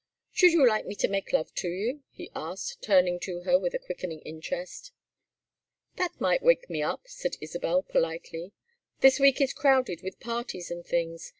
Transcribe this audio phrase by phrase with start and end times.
[0.31, 3.75] Should you like me to make love to you?" he asked, turning to her with
[3.75, 4.91] a quickening interest.
[5.97, 8.51] "That might wake me up," said Isabel, politely.
[9.01, 11.29] "This week is crowded with parties and things.